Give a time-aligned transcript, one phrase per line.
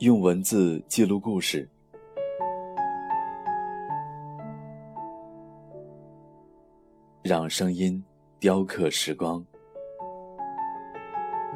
[0.00, 1.68] 用文字记录故事，
[7.20, 8.00] 让声音
[8.38, 9.44] 雕刻时光。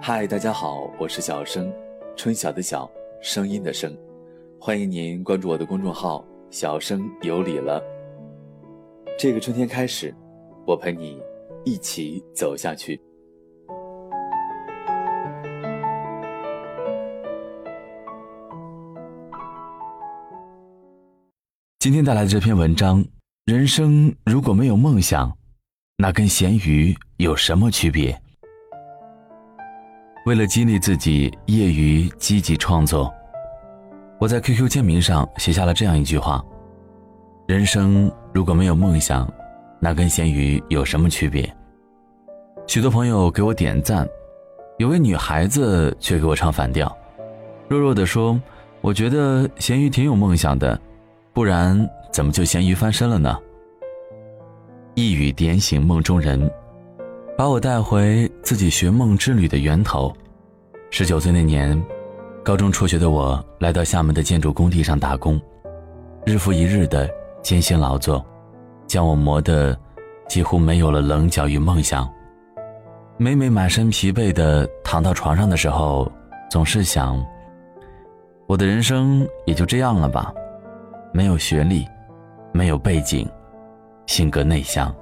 [0.00, 1.72] 嗨，大家好，我是小生，
[2.16, 2.90] 春晓的晓，
[3.20, 3.96] 声音的声。
[4.58, 7.80] 欢迎您关注我的公众号“小生有礼了”。
[9.16, 10.12] 这个春天开始，
[10.66, 11.22] 我陪你
[11.64, 13.00] 一起走下去。
[21.82, 23.04] 今天带来的这篇文章：
[23.44, 25.36] 人生如果没有梦想，
[25.96, 28.16] 那跟咸鱼有什么区别？
[30.26, 33.12] 为了激励自己业余积极创作，
[34.20, 36.40] 我在 QQ 签名上写下了这样一句话：
[37.48, 39.28] 人生如果没有梦想，
[39.80, 41.52] 那跟咸鱼有什么区别？
[42.68, 44.08] 许多朋友给我点赞，
[44.78, 46.96] 有位女孩子却给我唱反调，
[47.68, 48.40] 弱弱的说
[48.80, 50.80] ：“我觉得咸鱼挺有梦想的。”
[51.34, 53.38] 不然怎么就咸鱼翻身了呢？
[54.94, 56.50] 一语点醒梦中人，
[57.38, 60.12] 把我带回自己寻梦之旅的源头。
[60.90, 61.82] 十九岁那年，
[62.44, 65.40] 高中辍学的我来到厦门的建筑工地上打工，
[66.26, 67.08] 日复一日的
[67.42, 68.22] 艰辛劳作，
[68.86, 69.74] 将我磨得
[70.28, 72.06] 几乎没有了棱角与梦想。
[73.16, 76.12] 每每满身疲惫的躺到床上的时候，
[76.50, 77.24] 总是想：
[78.46, 80.30] 我的人生也就这样了吧。
[81.14, 81.86] 没有学历，
[82.52, 83.28] 没有背景，
[84.06, 84.94] 性格内向。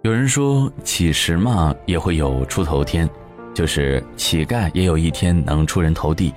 [0.00, 3.08] 有人说，乞食嘛也会有出头天，
[3.52, 6.32] 就是乞丐也有一天能出人头地。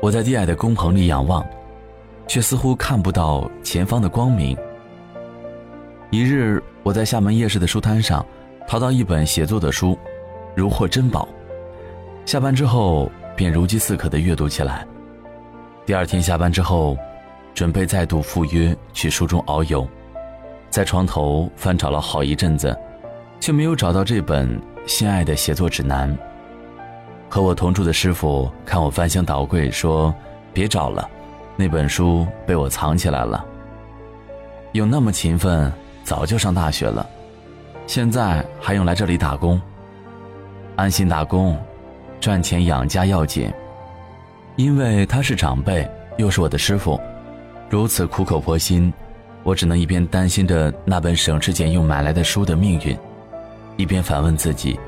[0.00, 1.44] 我在低矮的工棚里仰望，
[2.28, 4.56] 却似乎看不到前方的光明。
[6.10, 8.24] 一日，我在厦门夜市的书摊上
[8.68, 9.98] 淘到一本写作的书，
[10.54, 11.28] 如获珍宝。
[12.24, 14.86] 下班之后，便如饥似渴地阅读起来。
[15.84, 16.96] 第二天下班之后。
[17.54, 19.86] 准备再度赴约去书中遨游，
[20.70, 22.76] 在床头翻找了好一阵子，
[23.38, 26.16] 却没有找到这本心爱的写作指南。
[27.28, 30.12] 和我同住的师傅看我翻箱倒柜，说
[30.52, 31.08] ：“别找了，
[31.56, 33.44] 那本书被我藏起来了。
[34.72, 35.72] 有那么勤奋，
[36.02, 37.08] 早就上大学了，
[37.86, 39.60] 现在还用来这里打工？
[40.74, 41.56] 安心打工，
[42.20, 43.48] 赚钱养家要紧。
[44.56, 47.00] 因为他是长辈，又是我的师傅。”
[47.74, 48.94] 如此苦口婆心，
[49.42, 52.96] 我只能一边担心着那本省吃俭用买来的书的命运，
[53.76, 54.78] 一边反问自己：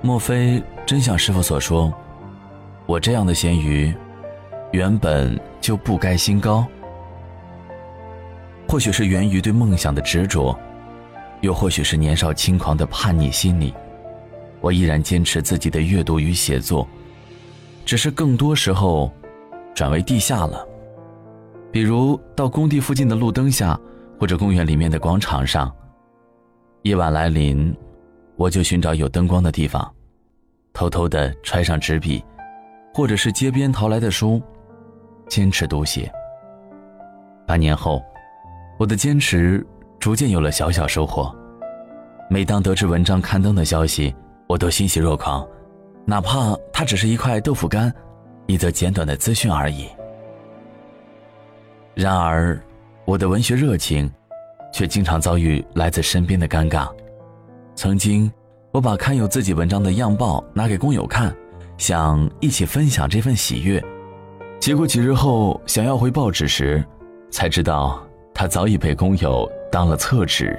[0.00, 1.92] 莫非真像师傅所说，
[2.86, 3.92] 我这样的咸鱼，
[4.70, 6.64] 原本就不该心高？
[8.68, 10.56] 或许是源于对梦想的执着，
[11.40, 13.74] 又或许是年少轻狂的叛逆心理，
[14.60, 16.86] 我依然坚持自己的阅读与写作，
[17.84, 19.12] 只是更多时候，
[19.74, 20.64] 转为地下了。
[21.72, 23.78] 比如到工地附近的路灯下，
[24.18, 25.72] 或者公园里面的广场上。
[26.82, 27.74] 夜晚来临，
[28.36, 29.88] 我就寻找有灯光的地方，
[30.72, 32.24] 偷偷的揣上纸笔，
[32.92, 34.42] 或者是街边淘来的书，
[35.28, 36.10] 坚持读写。
[37.46, 38.02] 半年后，
[38.78, 39.64] 我的坚持
[39.98, 41.34] 逐渐有了小小收获。
[42.28, 44.14] 每当得知文章刊登的消息，
[44.48, 45.46] 我都欣喜若狂，
[46.04, 47.92] 哪怕它只是一块豆腐干，
[48.46, 49.88] 一则简短的资讯而已。
[51.94, 52.58] 然而，
[53.04, 54.10] 我的文学热情，
[54.72, 56.88] 却经常遭遇来自身边的尴尬。
[57.74, 58.30] 曾经，
[58.72, 61.34] 我把刊有自己文章的样报拿给工友看，
[61.76, 63.82] 想一起分享这份喜悦。
[64.60, 66.84] 结果几日后想要回报纸时，
[67.30, 68.00] 才知道
[68.32, 70.58] 他早已被工友当了厕纸。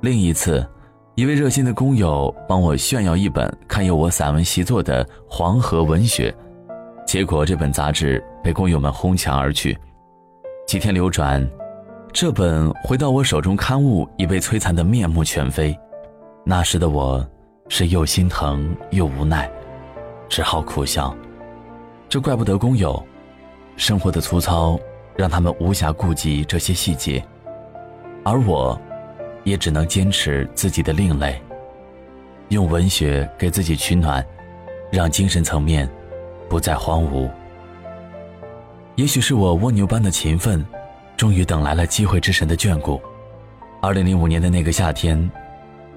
[0.00, 0.66] 另一次，
[1.14, 6.30] 一位热心的工友帮我炫耀一本刊有我散文习作的《黄河文学》，
[7.06, 9.78] 结果这本杂志被工友们哄抢而去。
[10.66, 11.46] 几天流转，
[12.10, 15.78] 这本回到我手中刊物已被摧残得面目全非。
[16.42, 17.24] 那时的我，
[17.68, 19.50] 是又心疼又无奈，
[20.28, 21.14] 只好苦笑。
[22.08, 23.00] 这怪不得工友，
[23.76, 24.78] 生活的粗糙
[25.14, 27.22] 让他们无暇顾及这些细节，
[28.24, 28.80] 而我，
[29.44, 31.40] 也只能坚持自己的另类，
[32.48, 34.24] 用文学给自己取暖，
[34.90, 35.88] 让精神层面
[36.48, 37.28] 不再荒芜。
[38.96, 40.64] 也许是我蜗牛般的勤奋，
[41.16, 43.00] 终于等来了机会之神的眷顾。
[43.82, 45.28] 二零零五年的那个夏天，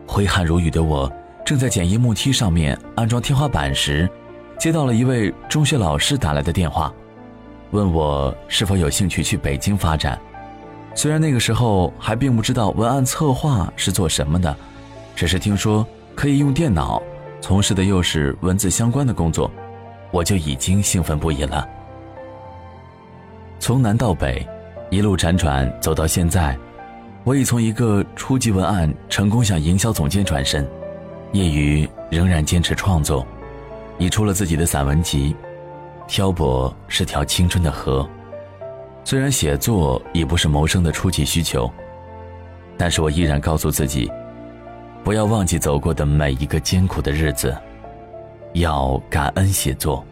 [0.08, 1.12] 挥汗如雨的我
[1.46, 4.10] 正在简易木梯上面安装天花板时，
[4.58, 6.92] 接到了一位中学老师打来的电话，
[7.70, 10.20] 问我是否有兴趣去北京发展。
[10.96, 14.58] 虽然那个时候还并不知道文案策划是做什么的，
[15.16, 15.86] 只是听说
[16.16, 17.00] 可以用电脑，
[17.42, 19.52] 从事的又是文字相关的工作，
[20.10, 21.64] 我就已经兴奋不已了。
[23.60, 24.48] 从南到北，
[24.90, 26.58] 一路辗转走到现在，
[27.24, 30.68] 我已从一个初级文案成功向营销总监转身，
[31.34, 33.26] 业余仍然坚持创作，
[33.98, 35.36] 已出了自己的散文集，
[36.08, 38.02] 《漂泊是条青春的河》。
[39.04, 41.70] 虽然写作已不是谋生的初级需求，
[42.78, 44.10] 但是我依然告诉自己，
[45.04, 47.58] 不要忘记走过的每一个艰苦的日子，
[48.54, 50.06] 要感恩写作。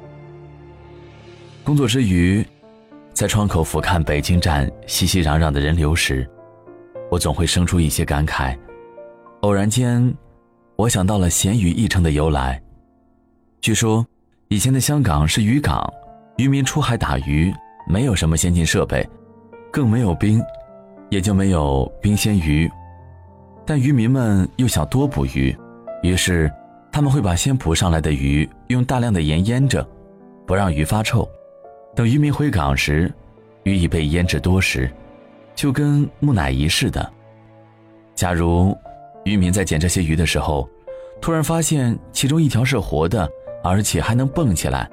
[1.63, 2.45] 工作之余，
[3.15, 6.29] 在窗口俯瞰北京站熙熙攘攘的人流时，
[7.09, 8.53] 我总会生出一些感慨。
[9.39, 10.13] 偶然间，
[10.75, 12.61] 我想到了“咸鱼”一称的由来。
[13.61, 14.05] 据说，
[14.49, 15.89] 以前的香港是渔港，
[16.35, 17.53] 渔民出海打鱼，
[17.87, 19.07] 没有什么先进设备，
[19.71, 20.43] 更没有冰，
[21.09, 22.69] 也就没有冰鲜鱼。
[23.65, 25.55] 但渔民们又想多捕鱼，
[26.03, 26.51] 于是
[26.91, 29.87] 他们会把先捕上来的鱼用大量的盐腌着，
[30.45, 31.25] 不让鱼发臭。
[31.95, 33.11] 等渔民回港时，
[33.63, 34.91] 鱼已被腌制多时，
[35.55, 37.09] 就跟木乃伊似的。
[38.13, 38.77] 假如
[39.23, 40.69] 渔民在捡这些鱼的时候，
[41.21, 43.29] 突然发现其中一条是活的，
[43.63, 44.89] 而且还能蹦起来，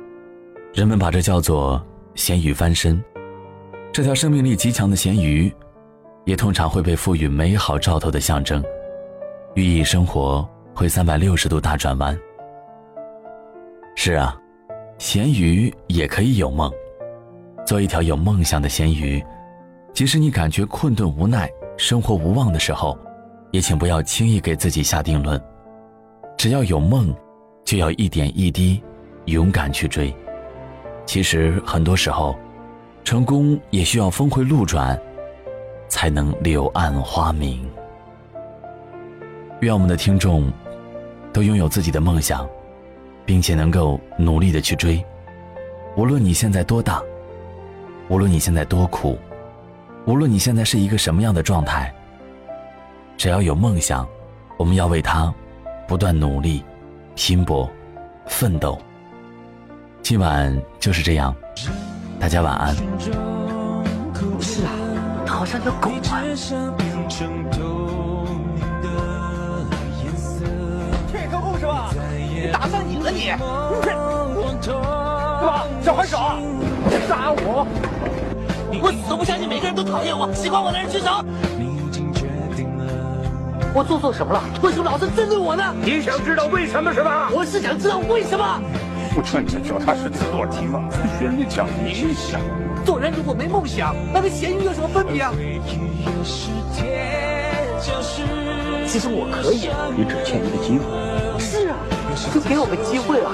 [0.72, 1.84] 人们把这叫做
[2.14, 3.02] “咸鱼翻身”。
[3.92, 5.52] 这条生命力极强的咸鱼，
[6.24, 8.62] 也通常会被赋予美好兆头的象征，
[9.56, 12.16] 寓意生活会三百六十度大转弯。
[13.96, 14.40] 是啊，
[14.98, 16.72] 咸鱼也可以有梦。
[17.64, 19.24] 做一条有梦想的咸鱼，
[19.94, 22.98] 即使你感觉困顿无奈、生活无望的时候，
[23.50, 25.40] 也请不要轻易给自己下定论。
[26.36, 27.14] 只要有梦，
[27.64, 28.82] 就要一点一滴
[29.26, 30.12] 勇敢去追。
[31.06, 32.36] 其实很多时候，
[33.04, 35.00] 成功也需要峰回路转，
[35.88, 37.64] 才能柳暗花明。
[39.60, 40.52] 愿我们的听众
[41.32, 42.46] 都拥有自己的梦想，
[43.24, 45.02] 并且能够努力的去追。
[45.96, 47.00] 无论你现在多大。
[48.12, 49.18] 无论你现在多苦，
[50.04, 51.90] 无论你现在是一个什么样的状态，
[53.16, 54.06] 只要有梦想，
[54.58, 55.32] 我们要为它
[55.88, 56.62] 不断努力、
[57.14, 57.66] 拼搏、
[58.26, 58.78] 奋斗。
[60.02, 61.34] 今晚就是这样，
[62.20, 62.76] 大家晚安。
[62.76, 64.72] 不是啊，
[65.24, 65.96] 他好像条狗啊！
[71.10, 71.90] 骗客户是吧？
[72.30, 73.32] 你打算赢了你？
[75.42, 75.64] 干嘛？
[75.82, 76.16] 想还手？
[77.08, 77.66] 杀我！
[78.80, 81.24] 我死都不相信每个人都讨厌我，喜欢我的人举手。
[83.74, 84.40] 我做错什么了？
[84.62, 85.74] 为什么老是针对我呢？
[85.82, 87.28] 你想知道为什么是吧？
[87.32, 88.62] 我是想知道为什么。
[89.14, 90.84] 不穿着脚踏实地做题吗？
[91.18, 92.40] 学人家讲理想。
[92.84, 95.32] 做人如果没梦想，那跟咸鱼有什么分别啊？
[98.86, 99.70] 其实我可以。
[99.96, 100.84] 你只欠一个机会。
[101.40, 101.76] 是啊，
[102.32, 103.30] 就给我个机会吧，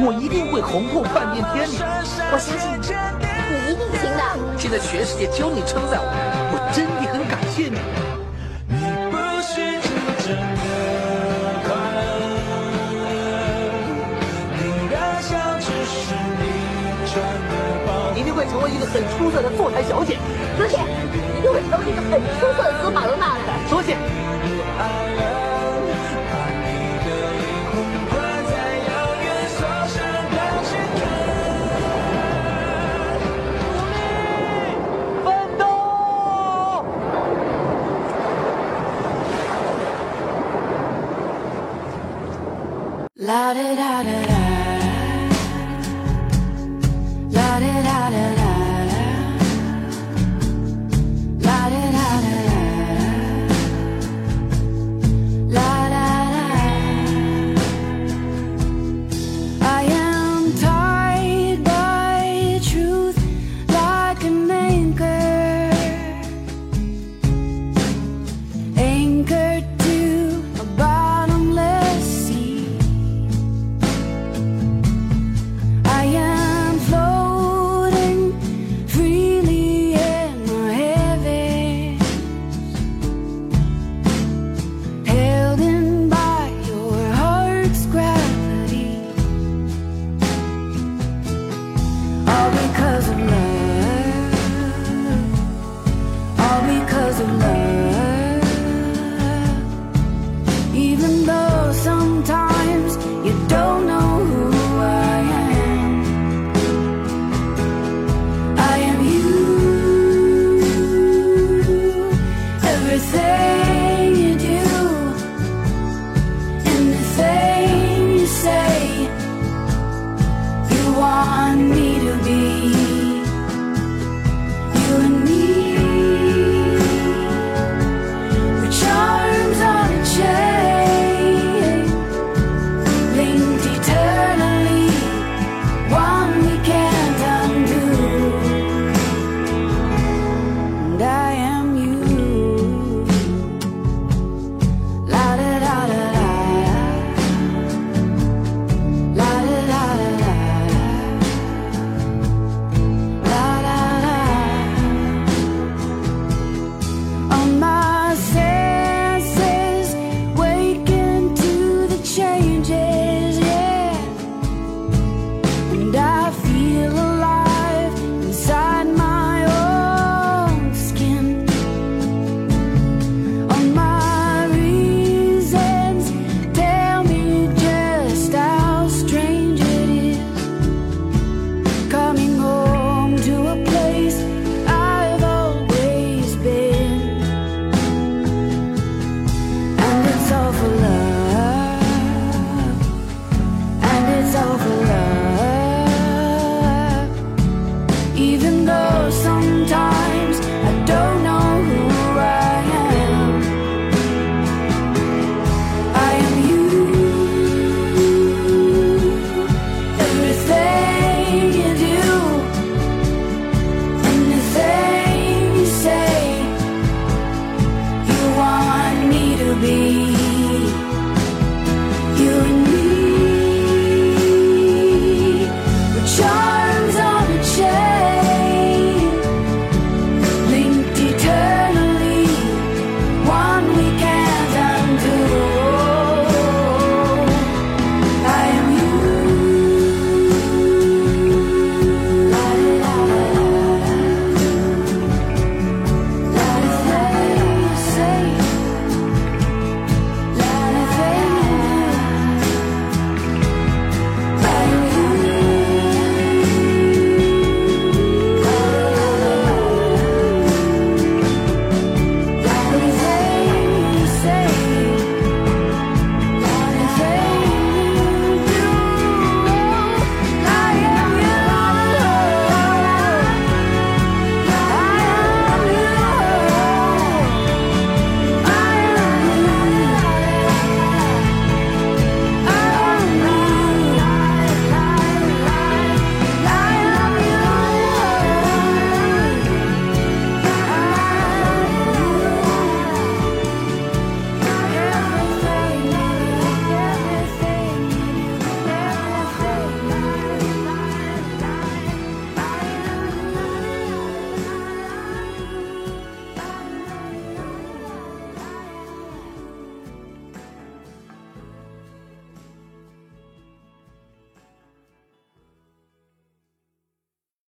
[0.00, 1.84] 我一定会红透半边天的。
[2.32, 2.82] 我相信你。
[3.52, 4.22] 你一定行的。
[4.56, 6.08] 现在全世界只有你称赞我，
[6.52, 7.76] 我真的很感谢你。
[18.14, 20.16] 你一定会成为一个很出色的坐台小姐。
[20.56, 20.78] 多谢，
[21.36, 23.52] 一定会成为一个很出色的祖马罗娜的。
[23.68, 23.96] 多谢。
[43.14, 44.81] La da da da da.